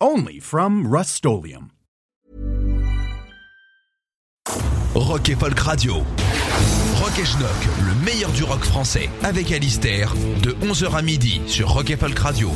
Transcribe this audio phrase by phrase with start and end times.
[0.00, 1.70] Only from rustolium
[4.94, 6.25] Rock et Folk Radio.
[7.16, 7.26] Rock
[7.78, 12.18] le meilleur du rock français, avec Alistair, de 11h à midi sur Rock et Folk
[12.18, 12.50] Radio.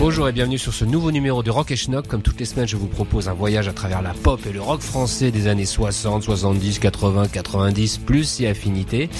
[0.00, 2.08] Bonjour et bienvenue sur ce nouveau numéro de Rock et Schnock.
[2.08, 4.60] Comme toutes les semaines, je vous propose un voyage à travers la pop et le
[4.60, 9.10] rock français des années 60, 70, 80, 90, plus si affinité.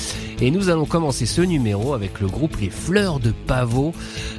[0.40, 3.92] Et nous allons commencer ce numéro avec le groupe Les Fleurs de Pavot,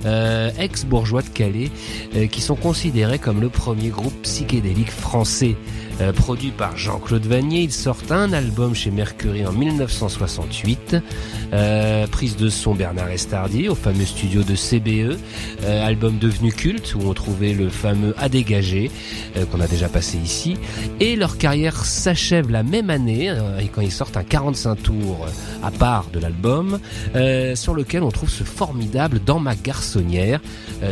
[0.06, 1.70] euh, ex-bourgeois de Calais,
[2.16, 5.56] euh, qui sont considérés comme le premier groupe psychédélique français.
[6.02, 10.96] Euh, produit par Jean-Claude Vanier, ils sortent un album chez Mercury en 1968,
[11.54, 15.20] euh, prise de son Bernard Estardi au fameux studio de CBE,
[15.64, 18.90] euh, album devenu culte où on trouvait le fameux À dégager
[19.52, 20.58] qu'on a déjà passé ici,
[21.00, 23.34] et leur carrière s'achève la même année
[23.74, 25.28] quand ils sortent un 45 tours
[25.64, 26.80] à part de l'album,
[27.56, 30.42] sur lequel on trouve ce formidable Dans ma garçonnière,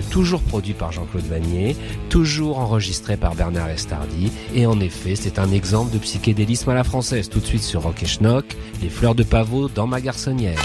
[0.09, 1.75] toujours produit par Jean-Claude Vanier,
[2.09, 6.83] toujours enregistré par Bernard Estardi, et en effet c'est un exemple de psychédélisme à la
[6.83, 7.29] française.
[7.29, 8.45] Tout de suite sur Rock et Schnock,
[8.81, 10.59] les fleurs de pavot dans ma garçonnière.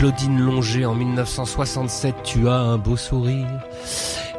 [0.00, 3.46] Claudine Longer en 1967, Tu as un beau sourire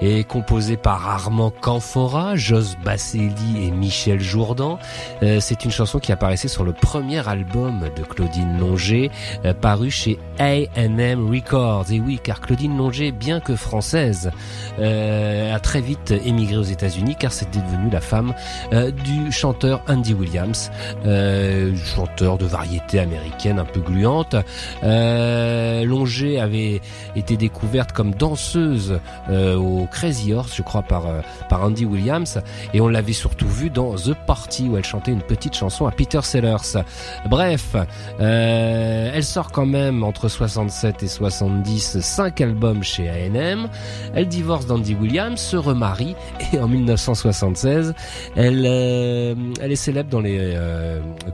[0.01, 4.79] et composé par Armand Canfora, Jos Basselli et Michel Jourdan.
[5.21, 9.11] Euh, c'est une chanson qui apparaissait sur le premier album de Claudine Longer,
[9.45, 11.91] euh, paru chez A&M Records.
[11.91, 14.31] Et oui, car Claudine Longer, bien que française,
[14.79, 18.33] euh, a très vite émigré aux États-Unis, car c'était devenu la femme
[18.71, 20.71] du chanteur Andy Williams,
[21.03, 24.35] chanteur de variété américaine un peu gluante.
[24.81, 26.81] Longer avait
[27.15, 28.99] été découverte comme danseuse
[29.29, 32.41] au Crazy Horse, je crois, par, euh, par Andy Williams.
[32.73, 35.91] Et on l'avait surtout vu dans The Party, où elle chantait une petite chanson à
[35.91, 36.81] Peter Sellers.
[37.29, 37.75] Bref,
[38.19, 43.67] euh, elle sort quand même entre 67 et 70 5 albums chez A&M.
[44.15, 46.15] Elle divorce d'Andy Williams, se remarie,
[46.53, 47.93] et en 1976,
[48.35, 50.57] elle, euh, elle est célèbre dans les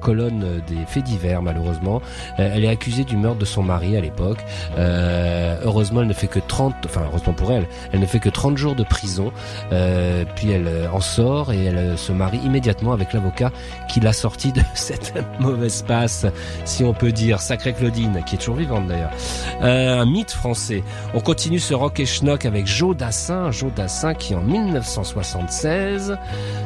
[0.01, 2.01] colonnes des faits divers, malheureusement.
[2.37, 4.39] elle est accusée du meurtre de son mari à l'époque.
[4.77, 8.46] heureusement, elle ne fait que 30, enfin, heureusement pour elle, elle ne fait que 30
[8.55, 9.33] jours de prison.
[9.71, 13.51] Euh, puis elle euh, en sort et elle euh, se marie immédiatement avec l'avocat
[13.89, 16.25] qui l'a sorti de cette mauvaise passe,
[16.63, 17.41] si on peut dire.
[17.41, 19.11] Sacrée Claudine, qui est toujours vivante d'ailleurs.
[19.61, 20.83] un mythe français.
[21.13, 23.51] On continue ce rock et schnock avec Joe Dassin.
[23.51, 26.17] Joe Dassin qui en 1976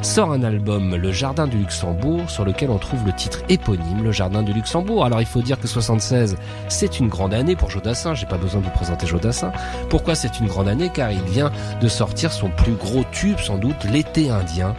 [0.02, 4.12] sort un album, Le Jardin du Luxembourg, sur lequel on trouve le titre éponyme, Le
[4.12, 5.04] Jardin du Luxembourg.
[5.04, 6.36] Alors il faut dire que 76,
[6.68, 8.14] c'est une grande année pour Joe Dassin.
[8.14, 9.52] J'ai pas besoin de vous présenter Joe Dassin.
[9.88, 10.90] Pourquoi c'est une grande année?
[10.92, 14.74] Car il vient de sortir son plus gros tube, sans doute, L'été indien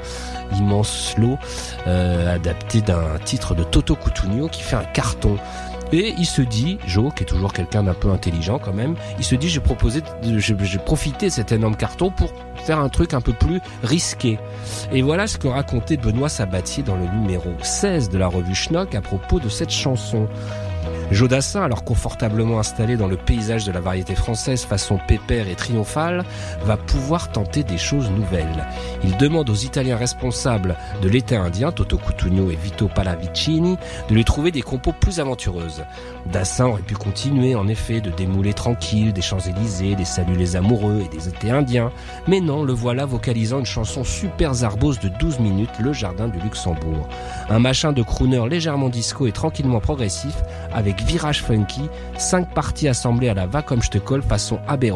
[0.57, 1.37] immense slow
[1.87, 5.37] euh, adapté d'un titre de Toto Cutugno qui fait un carton.
[5.91, 9.23] Et il se dit, Joe, qui est toujours quelqu'un d'un peu intelligent quand même, il
[9.23, 12.33] se dit, j'ai proposé, j'ai profité de cet énorme carton pour
[12.65, 14.39] faire un truc un peu plus risqué.
[14.91, 18.95] Et voilà ce que racontait Benoît Sabatier dans le numéro 16 de la revue Schnock
[18.95, 20.27] à propos de cette chanson.
[21.11, 26.23] Jodassin, alors confortablement installé dans le paysage de la variété française façon pépère et triomphale,
[26.65, 28.67] va pouvoir tenter des choses nouvelles.
[29.03, 33.77] Il demande aux Italiens responsables de l'état indien, Toto Cutugno et Vito Pallavicini,
[34.09, 35.83] de lui trouver des compos plus aventureuses.
[36.31, 41.03] Dassin aurait pu continuer, en effet, de démouler tranquille des Champs-Élysées, des Saluts les amoureux
[41.05, 41.91] et des étés indiens,
[42.27, 46.39] mais non, le voilà vocalisant une chanson super zarbose de 12 minutes, Le Jardin du
[46.39, 47.07] Luxembourg.
[47.49, 50.35] Un machin de crooner légèrement disco et tranquillement progressif,
[50.73, 54.91] avec virage funky, cinq parties assemblées à la va comme je te colle façon Abbey.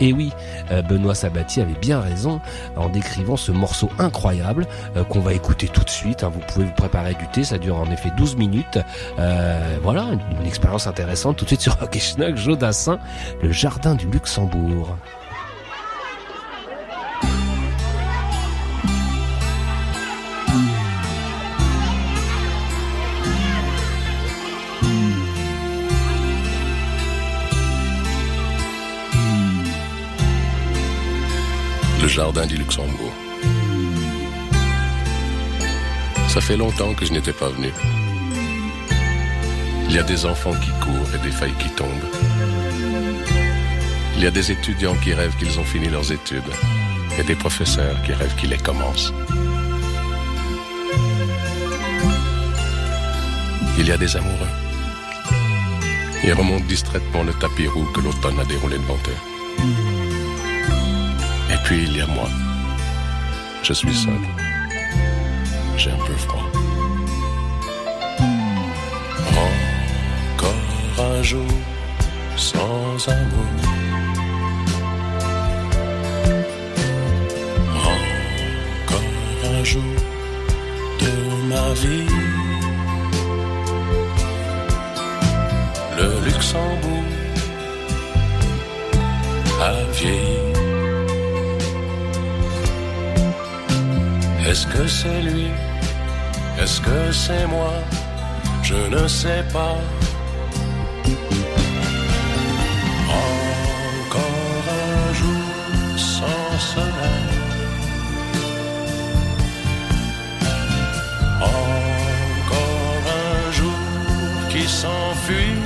[0.00, 0.32] Et oui,
[0.70, 2.40] euh, Benoît Sabatier avait bien raison
[2.76, 6.24] en décrivant ce morceau incroyable euh, qu'on va écouter tout de suite.
[6.24, 6.30] Hein.
[6.34, 8.78] Vous pouvez vous préparer du thé, ça dure en effet 12 minutes.
[9.18, 10.06] Euh, voilà,
[10.40, 12.98] une, expérience intéressante tout de suite sur Rock Schnock, Jodassin,
[13.42, 14.96] le jardin du Luxembourg.
[32.12, 33.14] Jardin du Luxembourg.
[36.28, 37.72] Ça fait longtemps que je n'étais pas venu.
[39.88, 42.10] Il y a des enfants qui courent et des feuilles qui tombent.
[44.16, 46.52] Il y a des étudiants qui rêvent qu'ils ont fini leurs études
[47.18, 49.14] et des professeurs qui rêvent qu'ils les commencent.
[53.78, 54.54] Il y a des amoureux.
[56.24, 59.91] Ils remontent distraitement le tapis roux que l'automne a déroulé devant eux.
[61.64, 62.28] Puis il y a moi.
[63.62, 64.22] Je suis seul.
[65.76, 66.48] J'ai un peu froid.
[70.34, 71.52] Encore un jour
[72.36, 73.52] sans amour.
[78.84, 79.10] Encore
[79.54, 79.94] un jour
[81.00, 81.12] de
[81.50, 82.08] la vie.
[85.98, 87.04] Le Luxembourg
[89.60, 90.51] a vieilli.
[94.44, 95.46] Est-ce que c'est lui?
[96.60, 97.72] Est-ce que c'est moi?
[98.62, 99.76] Je ne sais pas.
[103.08, 105.48] Encore un jour
[105.96, 107.28] sans soleil.
[111.40, 113.80] Encore un jour
[114.50, 115.60] qui s'enfuit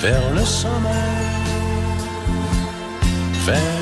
[0.00, 1.24] vers le sommeil,
[3.46, 3.77] vers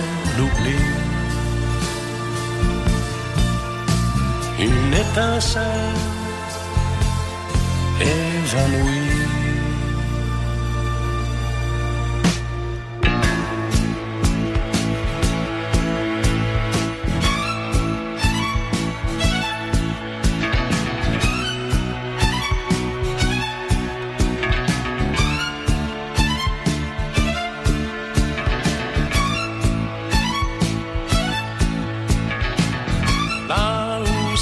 [5.01, 5.95] étincelle
[8.01, 9.06] évanouie.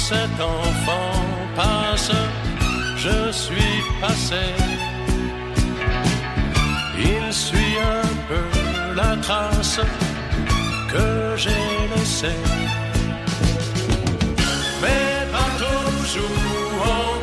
[0.09, 1.19] Cet enfant
[1.55, 2.11] passe,
[2.95, 4.45] je suis passé.
[6.97, 8.47] Il suit un peu
[8.95, 9.79] la trace
[10.91, 12.43] que j'ai laissée.
[14.81, 17.14] Mais pas toujours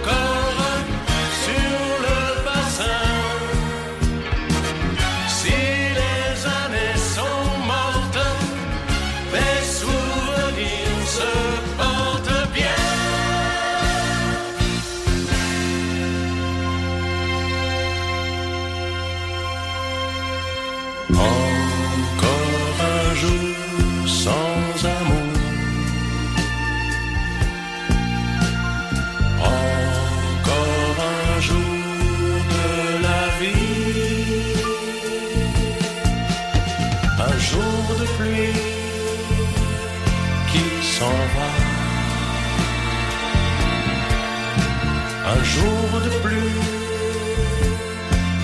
[45.55, 46.61] jour de pluie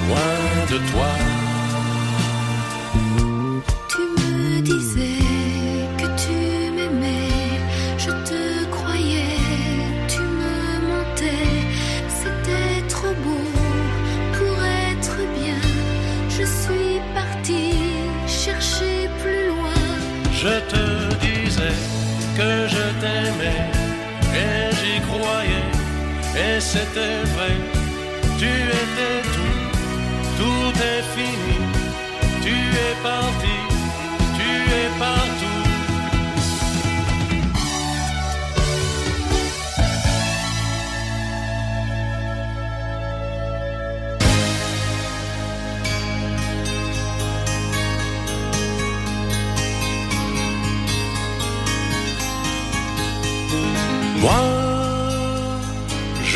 [0.06, 1.27] loin de toi.
[26.72, 27.54] C'était vrai.
[28.38, 29.60] Tu étais tout,
[30.38, 31.56] tout est fini.
[32.44, 32.54] Tu
[32.87, 33.38] es parti,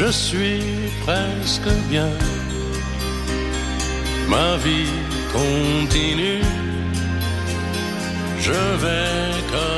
[0.03, 0.63] je suis
[1.05, 2.11] presque bien.
[4.29, 4.95] Ma vie
[5.33, 6.43] continue.
[8.41, 9.72] Je vais comme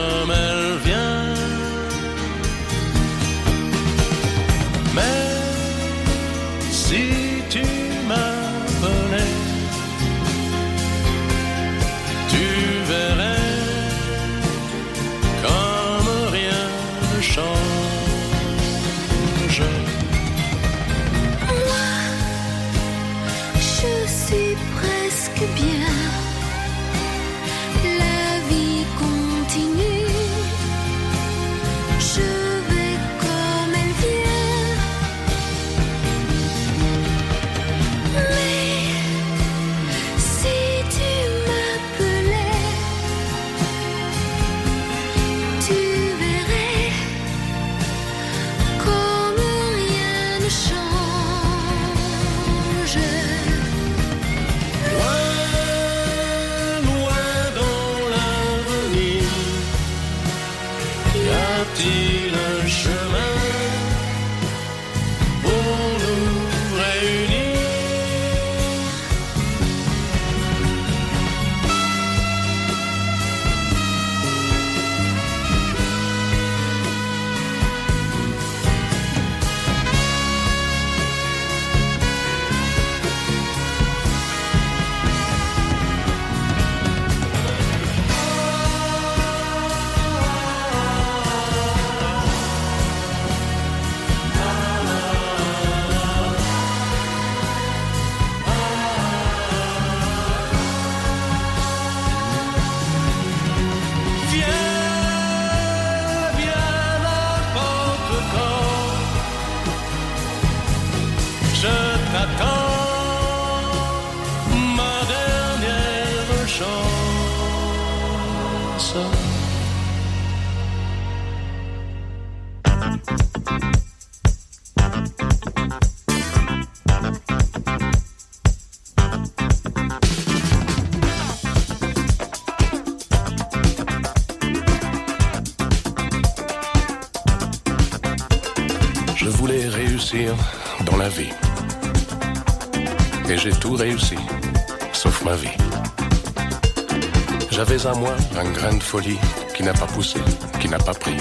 [147.75, 149.19] À moi un grain de folie
[149.55, 150.21] qui n'a pas poussé,
[150.61, 151.17] qui n'a pas pris.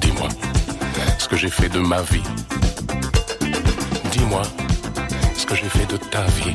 [0.00, 0.28] Dis-moi
[1.18, 2.20] ce que j'ai fait de ma vie.
[4.10, 4.42] Dis-moi
[5.36, 6.52] ce que j'ai fait de ta vie.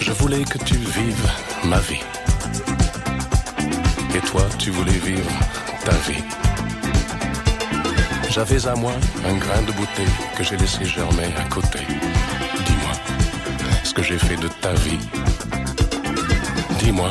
[0.00, 1.30] Je voulais que tu vives
[1.64, 2.09] ma vie.
[8.30, 8.92] J'avais à moi
[9.28, 10.04] un grain de beauté
[10.36, 11.80] que j'ai laissé germer à côté.
[12.64, 12.92] Dis-moi
[13.82, 14.98] ce que j'ai fait de ta vie.
[16.78, 17.10] Dis-moi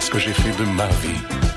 [0.00, 1.47] ce que j'ai fait de ma vie.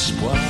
[0.00, 0.49] Espoir.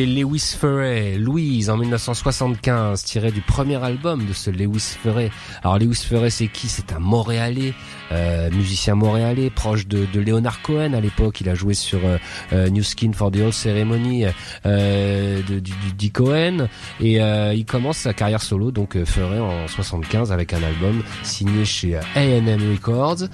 [0.00, 5.30] C'était Lewis Ferret, Louise, en 1975, tiré du premier album de ce Lewis Ferret.
[5.62, 6.68] Alors Lewis Ferret, c'est qui?
[6.68, 7.74] C'est un Montréalais,
[8.12, 11.40] euh, musicien montréalais, proche de, de Leonard Cohen à l'époque.
[11.40, 12.18] Il a joué sur euh,
[12.52, 14.24] euh, New Skin for the Old Ceremony
[14.66, 16.68] euh, de, du, du, du Cohen.
[17.00, 21.02] Et euh, il commence sa carrière solo, donc euh, Ferret, en 75, avec un album
[21.22, 23.28] signé chez A&M Records,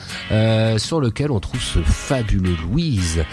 [0.78, 3.24] sur lequel on trouve ce fabuleux Louise,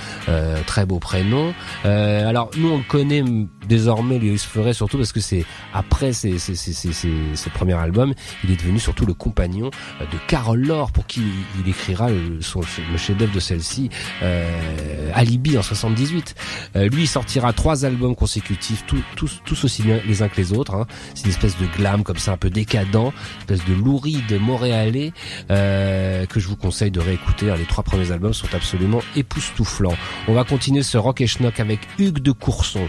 [0.65, 1.53] très beau prénom.
[1.83, 3.23] Alors nous, on le connaît
[3.67, 8.51] désormais Lewis Ferret surtout parce que c'est après ses, ses, ses, ses, premiers albums, il
[8.51, 9.69] est devenu surtout le compagnon
[10.01, 11.21] de Carole Laure pour qui
[11.59, 13.89] il écrira le, son, le chef-d'œuvre de celle-ci,
[14.21, 16.35] euh, Alibi en 78.
[16.75, 20.75] Euh, lui, sortira trois albums consécutifs, tous, aussi bien les uns que les autres.
[20.75, 20.87] Hein.
[21.13, 25.13] C'est une espèce de glam comme ça, un peu décadent, une espèce de louride montréalais
[25.51, 27.53] euh, que je vous conseille de réécouter.
[27.57, 29.95] Les trois premiers albums sont absolument époustouflants.
[30.27, 32.87] On va continuer ce rock et schnock avec Hugues de Courson.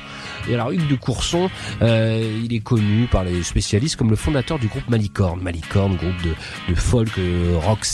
[0.49, 1.51] Et alors Hugues de Courson,
[1.83, 5.41] euh, il est connu par les spécialistes comme le fondateur du groupe Malicorne.
[5.41, 6.35] Malicorne, groupe de,
[6.69, 7.85] de folk euh, rock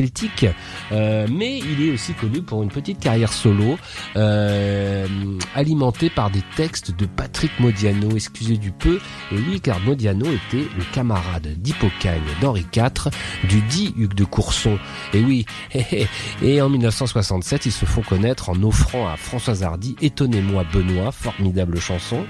[0.00, 0.46] celtique,
[0.92, 3.76] euh, mais il est aussi connu pour une petite carrière solo,
[4.16, 5.06] euh,
[5.54, 8.98] alimentée par des textes de Patrick Modiano, excusez du peu,
[9.30, 13.10] et oui car Modiano était le camarade d'Hippocagne d'Henri IV,
[13.44, 14.78] du dit Hugues de Courson.
[15.12, 15.44] Et oui,
[16.42, 21.78] et en 1967, ils se font connaître en offrant à Françoise Hardy Étonnez-moi Benoît, formidable
[21.78, 22.24] chanson.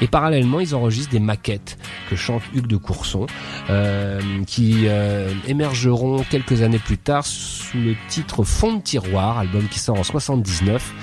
[0.00, 1.76] Et parallèlement, ils enregistrent des maquettes
[2.08, 3.26] que chante Hugues de Courson,
[3.68, 4.86] euh, qui
[5.46, 10.04] émergeront quelques années plus tard sous le titre Fond de tiroir, album qui sort en
[10.04, 10.94] 79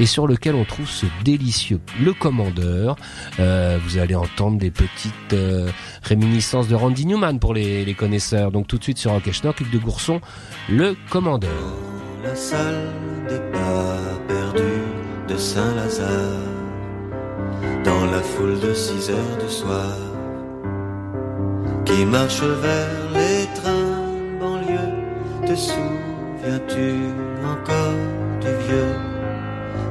[0.00, 2.96] et sur lequel on trouve ce délicieux Le Commandeur.
[3.38, 5.70] Euh, vous allez entendre des petites euh,
[6.02, 8.50] réminiscences de Randy Newman pour les, connaisseurs.
[8.50, 10.20] Donc tout de suite sur Rock Schnock, Hugues de Courson,
[10.68, 11.50] Le Commandeur.
[12.24, 12.88] La salle
[13.28, 14.82] des pas perdus
[15.28, 16.08] de Saint-Lazare
[17.84, 19.96] dans la foule de 6 heures soir
[21.84, 23.41] qui marche vers les.
[25.52, 26.94] Te souviens-tu
[27.44, 28.00] encore
[28.40, 28.94] du vieux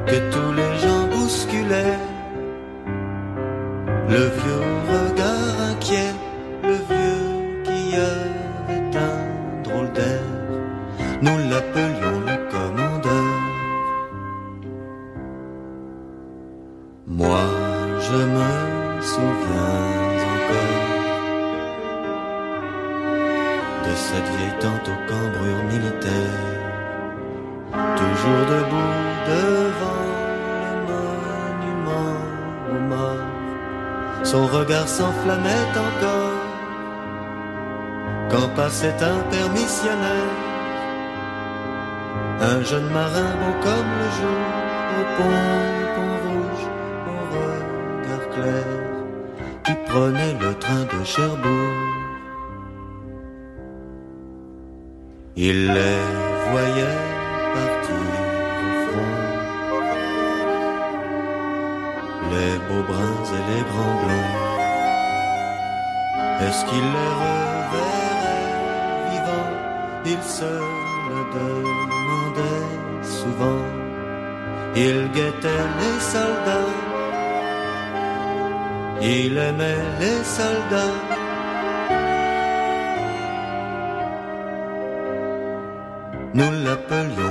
[0.08, 2.00] que tous les gens bousculaient?
[4.10, 4.71] Le vieux
[35.22, 36.40] s'enflammait encore
[38.30, 40.36] quand passait un permissionnaire,
[42.40, 44.42] un jeune marin beau comme le jour,
[44.98, 45.60] au pont,
[45.96, 46.66] pont rouge,
[47.08, 48.66] au regard clair,
[49.66, 51.74] qui prenait le train de Cherbourg.
[55.36, 56.11] Il est
[66.52, 68.50] Est-ce qu'il les reverrait
[69.10, 69.54] vivants
[70.14, 70.54] Il se
[71.12, 73.64] le demandait souvent.
[74.76, 76.74] Il guettait les soldats.
[79.02, 81.00] Il aimait les soldats.
[86.34, 87.31] Nous l'appelions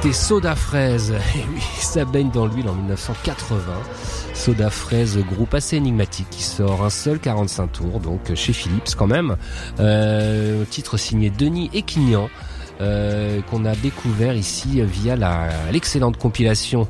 [0.00, 1.10] C'était Soda Fraise.
[1.34, 3.58] Et eh oui, ça baigne dans l'huile en 1980.
[4.32, 8.94] Soda Fraise, groupe assez énigmatique qui sort un seul 45 tours, donc euh, chez Philips
[8.96, 9.36] quand même.
[9.80, 12.30] Euh, titre signé Denis Équignan,
[12.80, 15.16] euh, qu'on a découvert ici euh, via
[15.72, 16.86] l'excellente compilation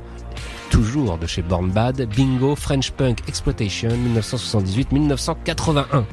[0.69, 6.05] toujours de chez Born Bad, Bingo French Punk Exploitation 1978-1981.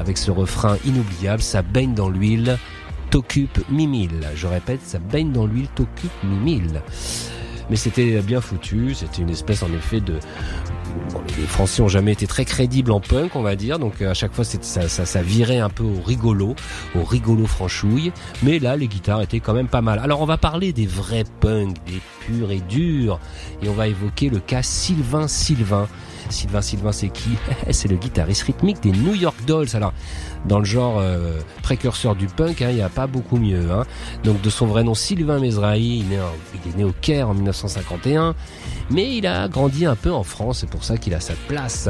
[0.00, 2.58] Avec ce refrain inoubliable, ça baigne dans l'huile
[3.14, 4.26] t'occupe mi-mille.
[4.34, 6.82] Je répète, ça baigne dans l'huile, t'occupe mi-mille.
[7.70, 10.14] Mais c'était bien foutu, c'était une espèce en effet de...
[11.38, 14.14] Les Français ont jamais été très crédibles en punk, on va dire, donc euh, à
[14.14, 16.56] chaque fois ça, ça virait un peu au rigolo,
[16.96, 18.10] au rigolo franchouille,
[18.42, 20.00] mais là les guitares étaient quand même pas mal.
[20.00, 23.20] Alors on va parler des vrais punks, des purs et durs,
[23.62, 25.86] et on va évoquer le cas Sylvain Sylvain.
[26.30, 27.30] Sylvain Sylvain c'est qui
[27.70, 29.68] C'est le guitariste rythmique des New York Dolls.
[29.74, 29.92] Alors
[30.46, 33.70] dans le genre euh, précurseur du punk, hein, il n'y a pas beaucoup mieux.
[33.70, 33.84] Hein.
[34.24, 36.18] Donc de son vrai nom Sylvain Mesrahi, il est,
[36.64, 38.34] il est né au Caire en 1951,
[38.90, 41.88] mais il a grandi un peu en France, c'est pour ça qu'il a sa place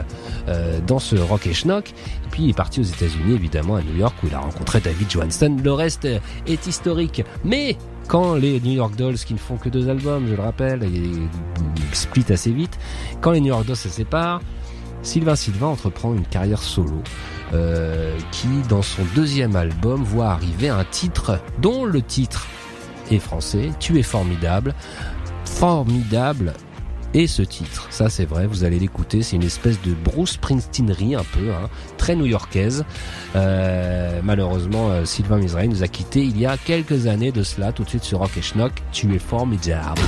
[0.48, 1.90] euh, dans ce rock et schnock.
[1.90, 4.80] Et puis il est parti aux États-Unis évidemment à New York où il a rencontré
[4.80, 5.60] David Johansen.
[5.62, 6.06] Le reste
[6.46, 7.76] est historique, mais
[8.08, 11.28] quand les New York Dolls, qui ne font que deux albums, je le rappelle, ils
[11.92, 12.78] split assez vite,
[13.20, 14.40] quand les New York Dolls se séparent,
[15.02, 17.02] Sylvain Sylvain entreprend une carrière solo
[17.52, 22.46] euh, qui, dans son deuxième album, voit arriver un titre dont le titre
[23.10, 24.74] est français, Tu es formidable,
[25.44, 26.54] formidable.
[27.16, 31.14] Et ce titre, ça c'est vrai, vous allez l'écouter, c'est une espèce de Bruce Springsteenerie
[31.14, 32.84] un peu, hein, très new-yorkaise.
[33.36, 37.70] Euh, malheureusement, euh, Sylvain Misrahi nous a quittés il y a quelques années de cela,
[37.70, 40.00] tout de suite sur Rock et Schnock, Tu es formidable.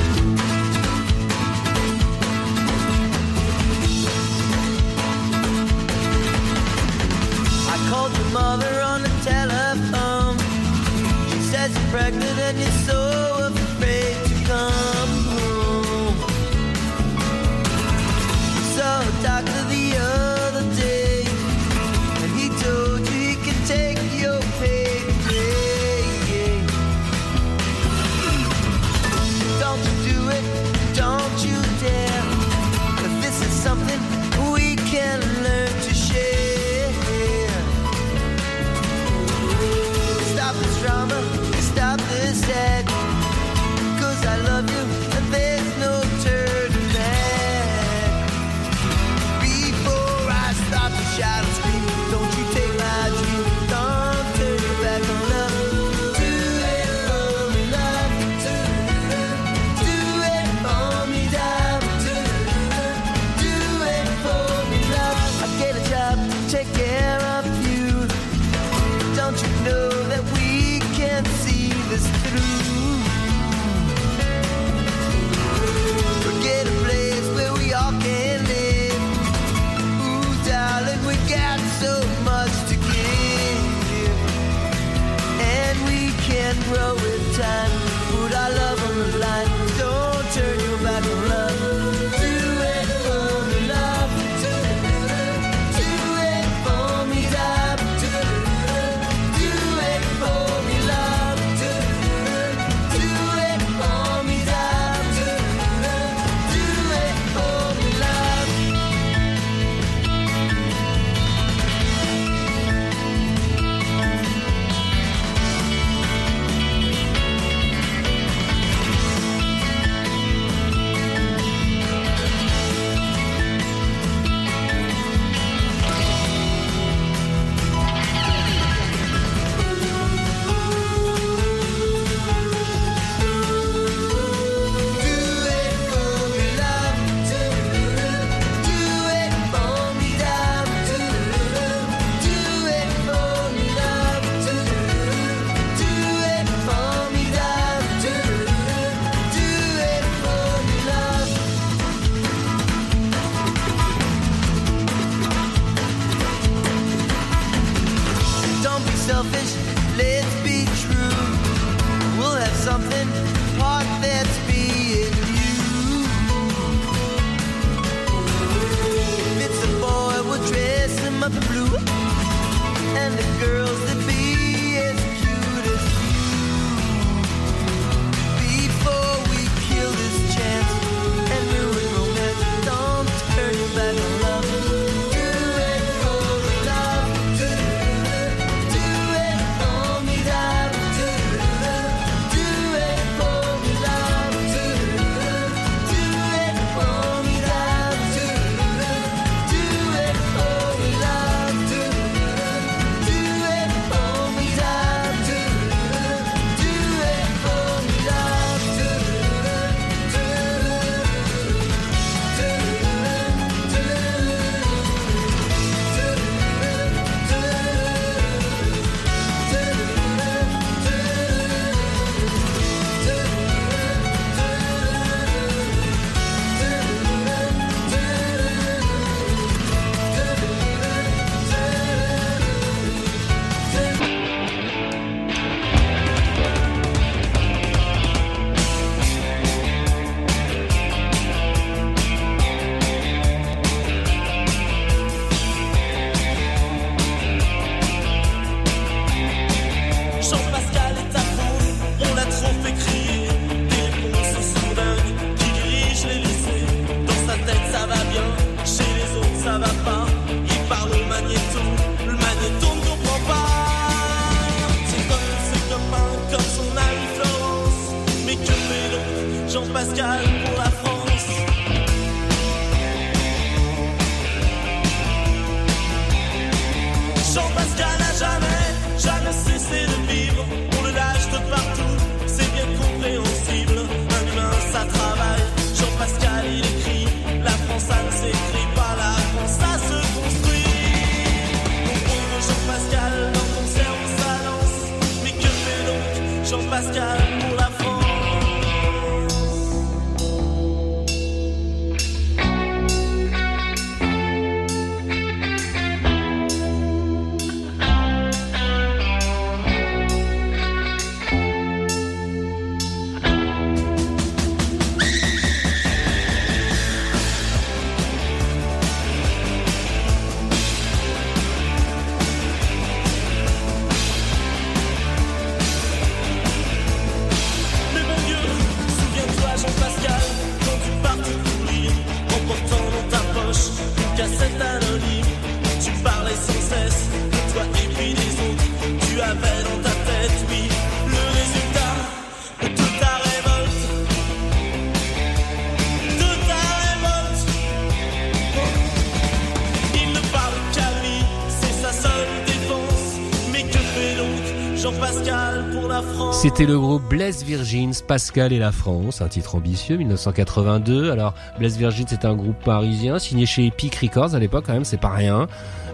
[356.57, 361.11] C'était le groupe Blaise Virgins, Pascal et la France, un titre ambitieux, 1982.
[361.11, 364.87] Alors, Blaise Virgins c'est un groupe parisien, signé chez Epic Records à l'époque quand même,
[364.87, 365.48] c'est pas rien.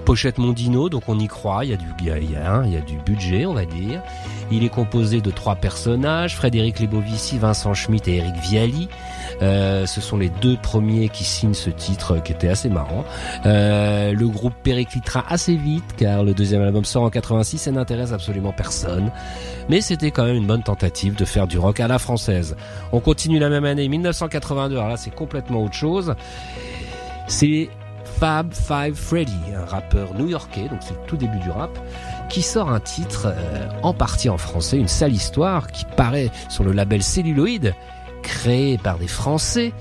[0.04, 2.76] Pochette Mondino, donc on y croit, il y a du, il y a, il y
[2.76, 4.02] a, du budget, on va dire.
[4.52, 8.88] Il est composé de trois personnages, Frédéric Lebovici, Vincent Schmitt et Eric Viali.
[9.42, 13.04] Euh, ce sont les deux premiers qui signent ce titre qui était assez marrant.
[13.44, 18.12] Euh, le groupe périclitera assez vite car le deuxième album sort en 86 et n'intéresse
[18.12, 19.10] absolument personne.
[19.68, 22.56] Mais c'était quand même une bonne tentative de faire du rock à la française.
[22.92, 24.76] On continue la même année, 1982.
[24.76, 26.14] Alors là, c'est complètement autre chose.
[27.26, 27.68] C'est
[28.04, 31.76] Fab Five Freddy, un rappeur new-yorkais, donc c'est le tout début du rap,
[32.28, 36.62] qui sort un titre euh, en partie en français, une sale histoire qui paraît sur
[36.62, 37.72] le label Celluloid,
[38.22, 39.72] créé par des Français.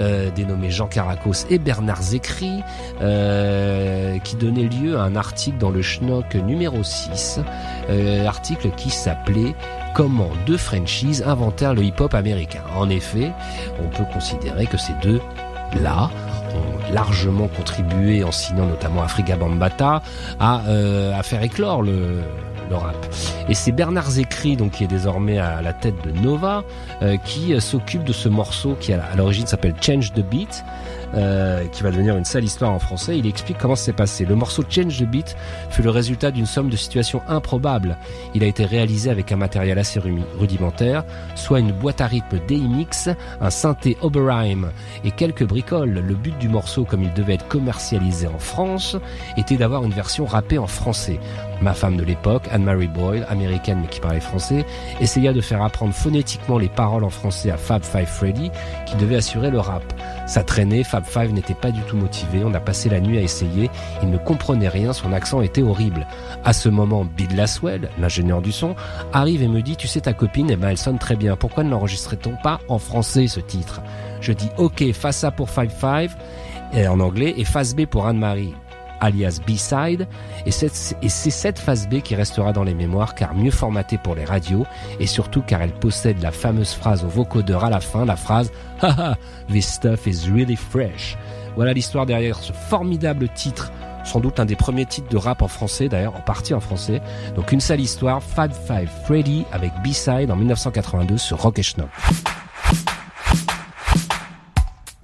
[0.00, 2.62] Euh, dénommés Jean Caracos et Bernard Zécry,
[3.02, 7.40] euh, qui donnait lieu à un article dans le Schnock numéro 6,
[7.90, 9.54] euh, article qui s'appelait
[9.94, 12.62] Comment deux franchises inventèrent le hip-hop américain.
[12.78, 13.32] En effet,
[13.82, 15.20] on peut considérer que ces deux
[15.82, 16.10] là
[16.54, 20.02] ont largement contribué en signant notamment Afrika Bambata
[20.38, 22.20] à faire éclore le,
[22.74, 22.96] rap.
[23.48, 26.64] Et c'est Bernard Zécry, donc qui est désormais à la tête de Nova,
[27.02, 30.64] euh, qui euh, s'occupe de ce morceau qui à l'origine s'appelle Change the Beat.
[31.14, 34.24] euh, qui va devenir une sale histoire en français, il explique comment c'est passé.
[34.24, 35.36] Le morceau Change the Beat
[35.70, 37.96] fut le résultat d'une somme de situations improbables.
[38.34, 40.00] Il a été réalisé avec un matériel assez
[40.38, 41.04] rudimentaire,
[41.34, 43.10] soit une boîte à rythme DMX,
[43.40, 44.70] un synthé Oberheim
[45.04, 45.90] et quelques bricoles.
[46.06, 48.96] Le but du morceau, comme il devait être commercialisé en France,
[49.36, 51.18] était d'avoir une version rappée en français.
[51.60, 54.64] Ma femme de l'époque, Anne-Marie Boyle, américaine mais qui parlait français,
[55.00, 58.50] essaya de faire apprendre phonétiquement les paroles en français à Fab Five Freddy,
[58.86, 59.82] qui devait assurer le rap.
[60.26, 63.20] Ça traînait, Fab Five n'était pas du tout motivé, on a passé la nuit à
[63.20, 63.70] essayer,
[64.02, 66.06] il ne comprenait rien, son accent était horrible.
[66.44, 68.74] À ce moment, Bill Laswell, l'ingénieur du son,
[69.12, 71.62] arrive et me dit, tu sais ta copine, eh ben elle sonne très bien, pourquoi
[71.62, 73.82] ne l'enregistrait-on pas en français ce titre?
[74.22, 76.16] Je dis, ok, face ça pour Five Five,
[76.88, 78.54] en anglais, et face B pour Anne-Marie
[79.00, 80.06] alias B-side,
[80.46, 83.98] et c'est et c'est cette phase B qui restera dans les mémoires car mieux formatée
[83.98, 84.66] pour les radios,
[84.98, 88.50] et surtout car elle possède la fameuse phrase au vocodeur à la fin, la phrase
[88.82, 89.16] «Haha,
[89.50, 91.16] this stuff is really fresh».
[91.56, 93.72] Voilà l'histoire derrière ce formidable titre,
[94.04, 97.02] sans doute un des premiers titres de rap en français d'ailleurs, en partie en français.
[97.36, 101.88] Donc une sale histoire, Fab Five Freddy avec B-side en 1982 sur Rock et Schnock.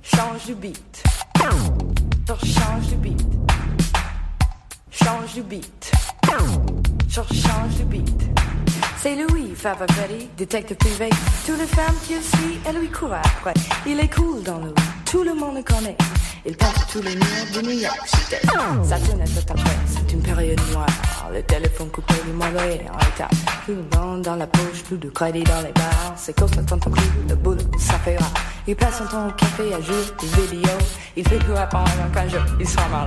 [0.02, 1.02] Change beat.
[2.42, 3.45] Change beat.
[5.04, 5.92] Change de beat.
[7.10, 8.22] Change de beat.
[8.96, 11.10] C'est Louis, Fava Freddy, détective privé.
[11.44, 13.54] Toutes les femmes qui le suivent, elles lui courent après.
[13.86, 14.72] Il est cool dans le
[15.06, 15.96] tout le monde connaît.
[16.44, 18.36] Il peint tous les murs de New York City.
[18.84, 20.86] Ça tourne tout après, c'est une période noire.
[21.32, 23.28] Le téléphone coupé, le mauvais en état.
[23.64, 26.14] Plus de bande dans la poche, plus de crédit dans les bars.
[26.16, 28.32] C'est le temps ton clou, le boulot, ça fait rare.
[28.66, 30.78] Il passe son temps au café à jouer des vidéos.
[31.16, 33.06] Il fait plus apprendre qu'un jeu, il sera.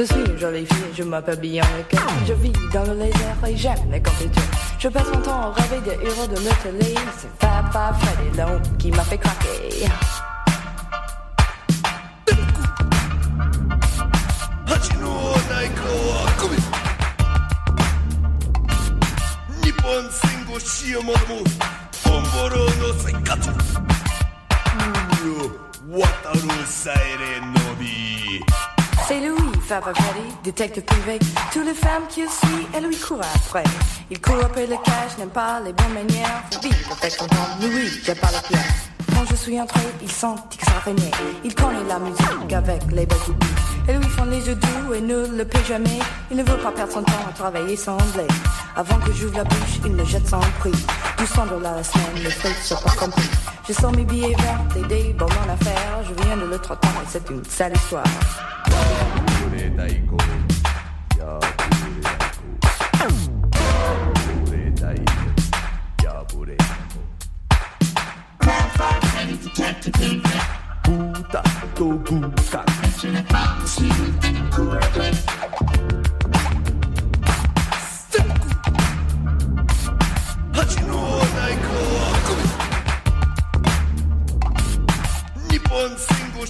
[0.00, 1.38] Je suis une jolie fille, je m'appelle
[1.90, 4.42] cœur Je vis dans le laser et j'aime les confitures.
[4.78, 6.94] Je passe mon temps à rêver des héros de mes télé.
[7.18, 9.90] C'est Papa Freddy Long qui m'a fait craquer.
[29.10, 31.18] C'est Louis, Fabergatti, détective privé.
[31.52, 33.64] Toutes les femmes qui suivent, elle lui court après.
[34.08, 36.44] Il court après le cash, n'aime pas les bonnes manières.
[36.62, 38.89] Vite, avec son temps, Louis, j'ai pas le pierre.
[39.20, 41.10] Quand je suis entré, il sent que ça régner.
[41.44, 43.36] Il connaît la musique avec les boubies.
[43.86, 45.98] Et lui font les yeux doux et ne le paie jamais.
[46.30, 48.26] Il ne veut pas perdre son temps à travailler son blé.
[48.76, 50.72] Avant que j'ouvre la bouche, il me jette son prix.
[51.18, 53.28] 200 dollars la semaine, les frites, c'est pas compris.
[53.68, 56.02] Je sors mes billets verts et des bonnes affaires.
[56.08, 58.04] Je viens de le trottoir et c'est une sale histoire.
[70.83, 71.43] 豚
[71.73, 72.63] と軍艦
[80.61, 81.65] 恥のない子
[85.51, 86.07] 日本戦
[86.37, 86.45] 後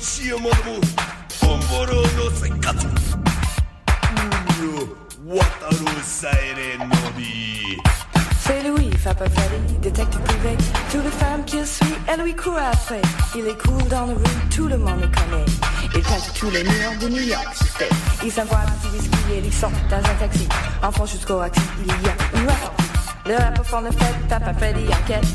[8.50, 10.56] C'est Louis, Fabergatti, détective privé.
[10.90, 13.00] Toutes les femmes qu'il suit, elle lui court après.
[13.36, 15.44] Il est cool dans la rue, tout le monde le connaît.
[15.94, 17.46] Il peint tous les murs de New York.
[18.24, 20.48] Il s'envoie un petit whisky et il sort dans un taxi.
[20.82, 22.82] Enfant jusqu'au axi, il y a une rap.
[23.24, 25.26] Le rappeur font le fait, Papa Freddy enquête.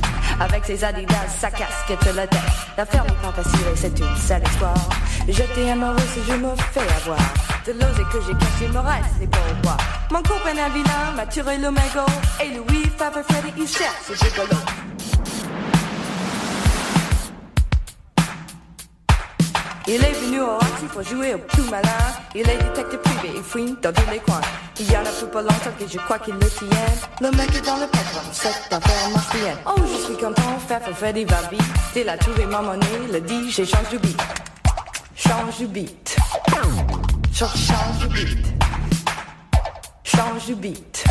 [0.42, 2.42] Avec ses adidas, sa casquette la tête.
[2.78, 4.90] La ferme est pas facile c'est une sale histoire.
[5.30, 7.45] J'étais amoureux si je me fais avoir.
[7.66, 9.78] De l'osé que j'ai caché me reste les bois.
[10.12, 11.70] Mon copain un vilain m'a tiré le.
[12.44, 14.56] Et Louis, Papa Freddy, il cherche ce gigolo.
[19.88, 21.90] Il est venu au Roxy pour jouer au plus malin.
[22.36, 24.42] Il est détective privé, il fouine dans tous les coins.
[24.80, 26.68] Il y en a plus pas longtemps que je crois qu'il le tient.
[27.20, 29.58] Le mec est dans le patron, cette affaire marche bien.
[29.66, 31.62] Oh, je suis content, faire Freddy va vite.
[31.96, 34.22] Il a trouvé ma monnaie, le dit, j'ai change de beat.
[35.16, 36.16] Change de beat.
[37.36, 38.54] Change, change de beat.
[40.04, 41.04] Change de beat.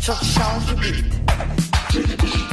[0.00, 2.43] Change, change de beat.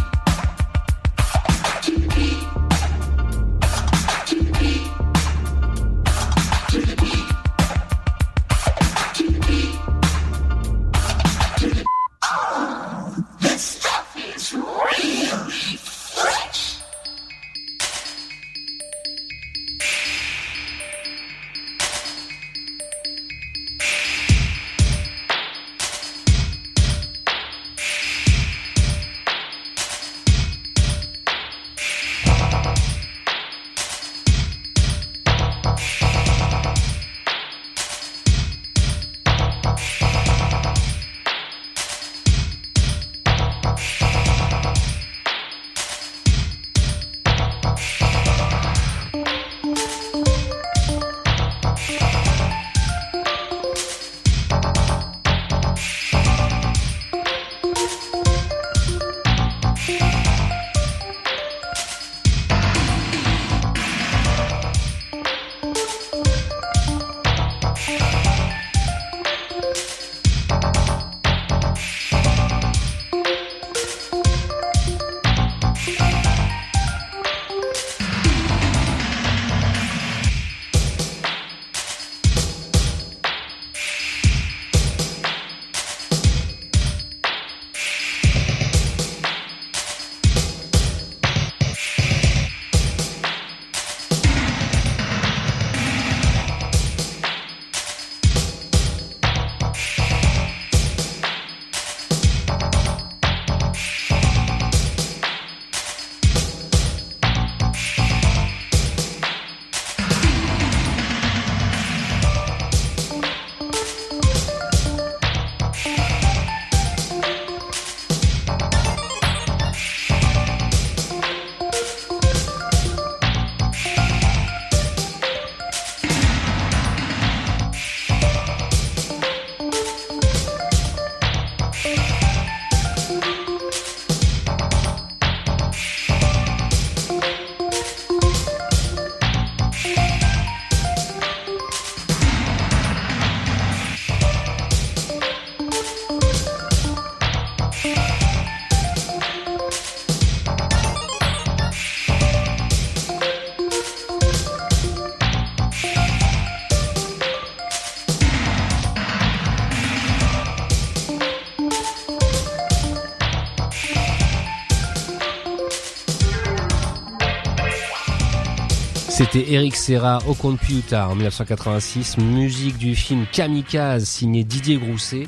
[169.32, 175.28] C'était Eric Serra au computer en 1986, musique du film Kamikaze signé Didier Grousset.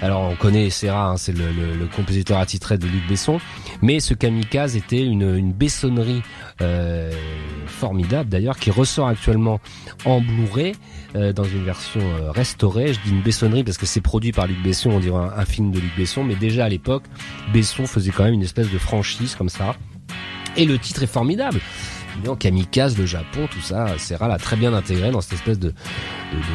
[0.00, 3.38] Alors on connaît Serra, hein, c'est le, le- le compositeur attitré de Luc Besson,
[3.82, 6.22] mais ce Kamikaze était une, une bessonnerie
[6.62, 7.12] euh,
[7.66, 9.60] formidable d'ailleurs qui ressort actuellement
[10.06, 10.72] en Blu-ray
[11.16, 12.94] euh, dans une version euh, restaurée.
[12.94, 15.44] Je dis une bessonnerie parce que c'est produit par Luc Besson, on dirait un, un
[15.44, 17.02] film de Luc Besson, mais déjà à l'époque,
[17.52, 19.74] Besson faisait quand même une espèce de franchise comme ça.
[20.56, 21.60] Et le titre est formidable.
[22.18, 25.72] Évidemment, Kamikaze, le Japon, tout ça, Serra l'a très bien intégré dans cette espèce de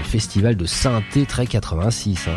[0.03, 2.27] festival de synthé très 86.
[2.27, 2.31] hein.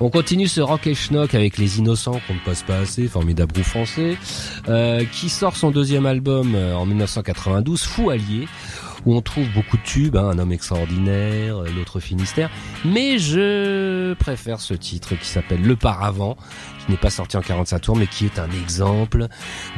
[0.00, 3.52] On continue ce rock et schnock avec Les Innocents qu'on ne passe pas assez, formidable
[3.52, 4.16] groupe français,
[4.68, 8.46] euh, qui sort son deuxième album euh, en 1992, Fou Allié,
[9.06, 12.50] où on trouve beaucoup de tubes, hein, Un homme extraordinaire, euh, L'autre Finistère,
[12.84, 16.36] mais je préfère ce titre qui s'appelle Le Paravent,
[16.84, 19.26] qui n'est pas sorti en 45 tours, mais qui est un exemple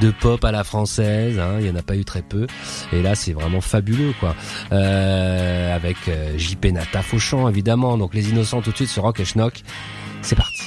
[0.00, 1.38] de pop à la française.
[1.38, 2.46] hein, il y en a pas eu très peu,
[2.92, 4.34] et là c'est vraiment fabuleux, quoi.
[4.72, 7.98] Euh, avec euh, JP Nata Fauchant, évidemment.
[7.98, 9.62] Donc les innocents tout de suite sur Rock et Schnock.
[10.22, 10.62] C'est parti.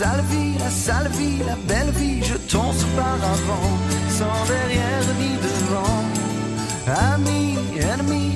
[0.00, 3.76] Sale vie, la sale vie, la belle vie, jetons ce paravent
[4.18, 6.00] sans derrière ni devant.
[7.12, 8.34] Amis, ennemis,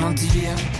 [0.00, 0.79] rien mentir.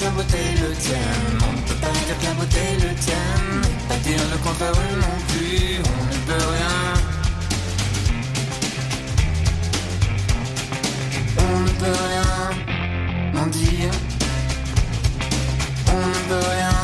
[0.00, 1.38] Que la beauté le tienne.
[1.46, 3.60] On ne peut pas dire que la beauté le tienne.
[3.88, 5.82] Pas dire le contraire non plus.
[5.90, 6.76] On ne peut rien.
[11.38, 12.30] On ne peut rien
[13.34, 13.90] mentir.
[15.94, 16.78] On ne peut rien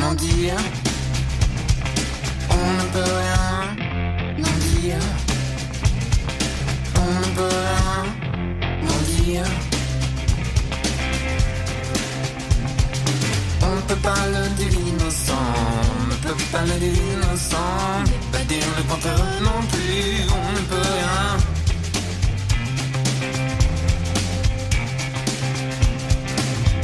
[0.00, 0.54] mentir.
[0.58, 0.79] On
[14.02, 15.34] On ne peut pas le dire innocent,
[16.00, 17.56] on ne peut pas le dire innocent,
[18.06, 21.36] mais pas dire le contraire non plus, on ne peut rien.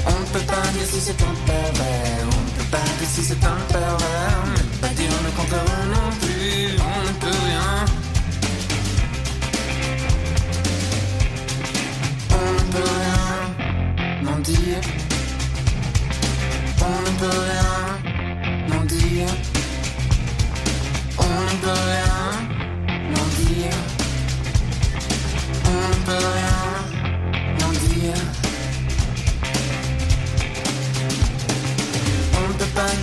[0.06, 3.22] On ne peut pas dire si c'est un pervers, on ne peut pas dire si
[3.22, 4.44] c'est un pervers,
[4.82, 7.45] pas dire le contraire non plus, on ne peut rien.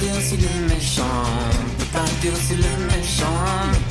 [0.03, 1.03] Dire s'il est méchant.
[1.03, 3.25] On ne peut pas dire s'il est méchant.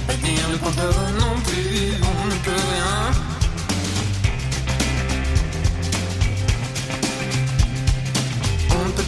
[0.07, 1.95] Pas dire le contraire non plus.
[2.03, 3.32] On ne peut rien.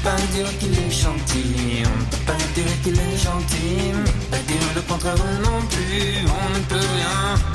[0.05, 3.93] Pas dire qu'il est gentil, on peut pas dire qu'il est gentil,
[4.31, 7.54] pas dire le contraire non plus, on ne peut rien.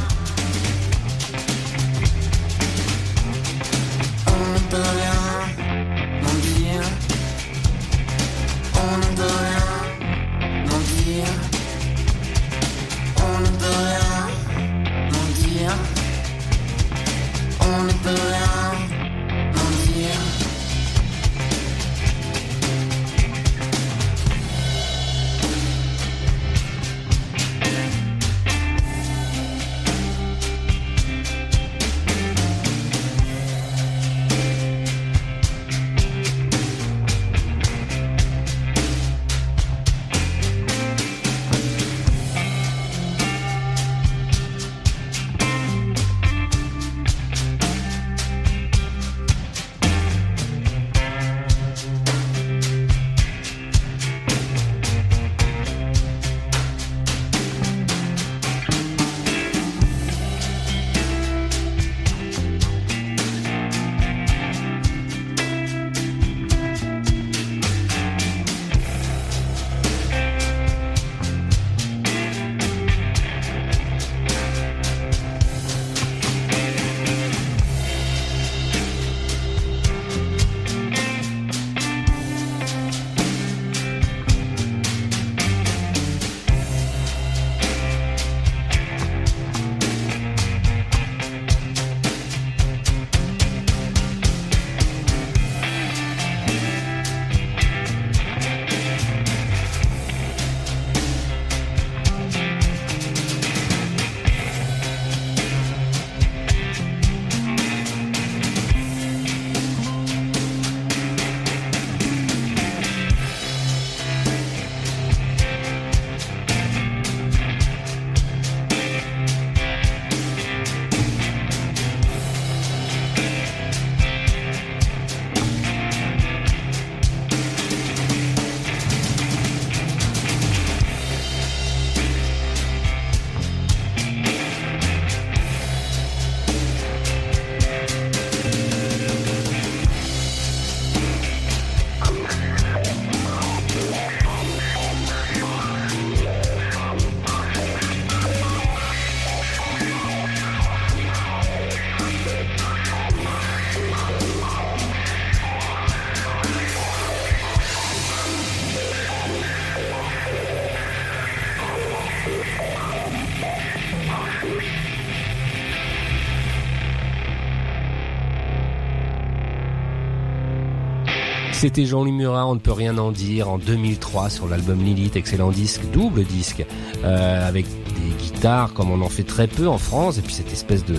[171.59, 175.51] C'était Jean-Louis Murat, on ne peut rien en dire, en 2003 sur l'album Lilith, excellent
[175.51, 176.65] disque, double disque,
[177.03, 180.53] euh, avec des guitares comme on en fait très peu en France, et puis cette
[180.53, 180.95] espèce de,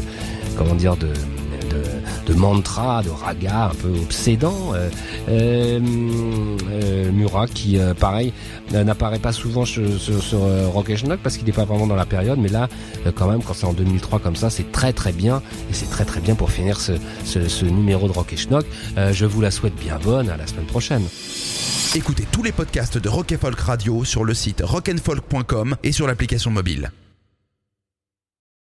[0.58, 1.14] comment dire, de,
[2.26, 4.74] de, mantra, de raga un peu obsédant.
[4.74, 4.88] Euh,
[5.28, 5.80] euh,
[6.70, 8.32] euh, Murat qui, pareil,
[8.72, 10.40] n'apparaît pas souvent sur, sur,
[10.72, 12.68] Rock Schnock parce qu'il n'est pas vraiment dans la période, mais là,
[13.14, 16.04] quand même, quand c'est en 2003 comme ça, c'est très très bien, et c'est très
[16.04, 18.66] très bien pour finir ce, numéro de Rock et Schnock.
[19.12, 21.02] Je vous la souhaite bien bonne, à la semaine prochaine.
[21.94, 26.50] Écoutez tous les podcasts de Rock Folk Radio sur le site rockandfolk.com et sur l'application
[26.50, 26.90] mobile.